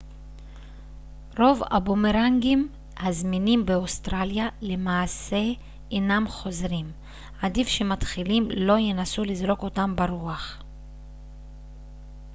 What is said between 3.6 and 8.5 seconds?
באוסטרליה למעשה אינם חוזרים עדיף שמתחילים